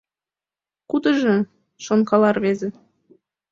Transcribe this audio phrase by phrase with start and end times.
[0.89, 1.35] «Кудыжо?»—
[1.85, 2.69] шонкала рвезе.